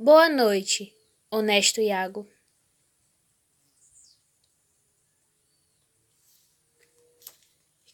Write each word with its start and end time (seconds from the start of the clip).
Boa 0.00 0.28
noite, 0.28 0.96
honesto 1.28 1.80
Iago. 1.80 2.30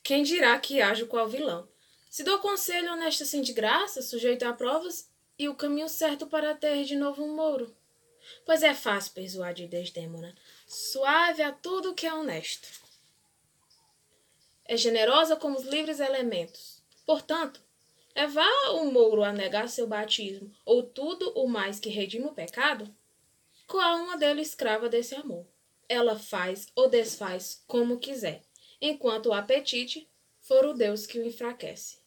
Quem 0.02 0.22
dirá 0.22 0.58
que 0.58 0.82
ajo 0.82 1.06
qual 1.06 1.26
vilão? 1.26 1.66
Se 2.10 2.22
dou 2.22 2.40
conselho 2.40 2.92
honesto 2.92 3.22
assim 3.22 3.40
de 3.40 3.54
graça, 3.54 4.02
sujeito 4.02 4.42
a 4.42 4.52
provas, 4.52 5.08
e 5.38 5.48
o 5.48 5.54
caminho 5.54 5.88
certo 5.88 6.26
para 6.26 6.54
ter 6.54 6.84
de 6.84 6.94
novo 6.94 7.24
um 7.24 7.34
mouro. 7.34 7.74
Pois 8.44 8.62
é 8.62 8.74
fácil 8.74 9.14
persuadir 9.14 9.66
Desdémona, 9.66 10.34
suave 10.66 11.40
a 11.40 11.52
tudo 11.52 11.94
que 11.94 12.06
é 12.06 12.12
honesto. 12.12 12.68
É 14.66 14.76
generosa 14.76 15.36
como 15.36 15.56
os 15.56 15.64
livres 15.64 16.00
elementos. 16.00 16.82
Portanto, 17.06 17.62
levar 18.14 18.70
o 18.72 18.90
mouro 18.90 19.22
a 19.22 19.32
negar 19.32 19.68
seu 19.68 19.86
batismo, 19.86 20.52
ou 20.64 20.82
tudo 20.82 21.30
o 21.34 21.48
mais 21.48 21.80
que 21.80 21.88
redime 21.88 22.26
o 22.26 22.34
pecado, 22.34 22.94
com 23.66 23.78
a 23.78 23.86
alma 23.86 24.16
dele 24.16 24.42
escrava 24.42 24.88
desse 24.88 25.14
amor. 25.14 25.46
Ela 25.88 26.18
faz 26.18 26.68
ou 26.74 26.88
desfaz 26.88 27.62
como 27.66 27.98
quiser, 27.98 28.42
enquanto 28.80 29.26
o 29.26 29.32
apetite 29.32 30.08
for 30.40 30.64
o 30.64 30.74
Deus 30.74 31.06
que 31.06 31.18
o 31.18 31.26
enfraquece. 31.26 31.98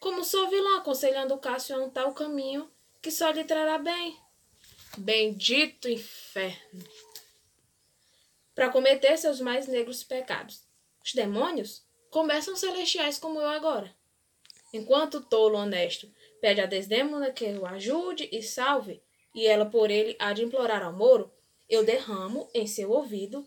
Como 0.00 0.24
sou 0.24 0.48
vilã 0.48 0.78
aconselhando 0.78 1.38
Cássio 1.38 1.76
a 1.76 1.82
um 1.82 1.90
tal 1.90 2.12
caminho 2.12 2.70
que 3.00 3.10
só 3.10 3.30
lhe 3.30 3.44
trará 3.44 3.78
bem. 3.78 4.16
Bendito 4.98 5.88
inferno! 5.88 6.84
Para 8.54 8.70
cometer 8.70 9.16
seus 9.16 9.40
mais 9.40 9.66
negros 9.66 10.02
pecados. 10.02 10.62
Os 11.04 11.12
demônios 11.12 11.84
começam 12.10 12.56
celestiais 12.56 13.18
como 13.18 13.40
eu 13.40 13.48
agora. 13.48 13.94
Enquanto 14.72 15.18
o 15.18 15.24
tolo 15.24 15.58
honesto 15.58 16.12
pede 16.40 16.60
a 16.60 16.66
Desdémona 16.66 17.30
que 17.30 17.44
o 17.44 17.66
ajude 17.66 18.28
e 18.32 18.42
salve, 18.42 19.02
e 19.34 19.46
ela 19.46 19.66
por 19.66 19.90
ele 19.90 20.16
há 20.18 20.32
de 20.32 20.44
implorar 20.44 20.82
ao 20.82 20.92
Moro, 20.92 21.32
eu 21.68 21.84
derramo 21.84 22.48
em 22.54 22.66
seu 22.66 22.90
ouvido 22.90 23.46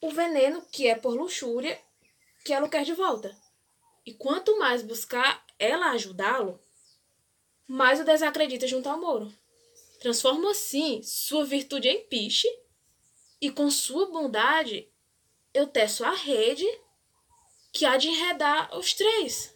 o 0.00 0.10
veneno 0.10 0.62
que 0.72 0.88
é 0.88 0.94
por 0.94 1.14
luxúria 1.14 1.78
que 2.44 2.52
ela 2.52 2.68
quer 2.68 2.84
de 2.84 2.92
volta. 2.92 3.36
E 4.04 4.12
quanto 4.12 4.58
mais 4.58 4.82
buscar 4.82 5.44
ela 5.58 5.90
ajudá-lo, 5.90 6.60
mais 7.68 8.00
o 8.00 8.04
desacredita 8.04 8.66
junto 8.66 8.88
ao 8.88 9.00
Moro. 9.00 9.32
Transforma 10.00 10.50
assim 10.50 11.00
sua 11.02 11.44
virtude 11.44 11.88
em 11.88 12.04
piche, 12.06 12.48
e 13.40 13.50
com 13.50 13.70
sua 13.70 14.06
bondade 14.06 14.88
eu 15.54 15.66
teço 15.66 16.04
a 16.04 16.10
rede 16.10 16.66
que 17.72 17.84
há 17.84 17.96
de 17.96 18.08
enredar 18.08 18.76
os 18.76 18.92
três. 18.94 19.54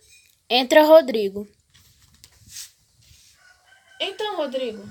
Entra 0.49 0.85
Rodrigo. 0.85 1.49
Então, 4.01 4.37
Rodrigo, 4.37 4.83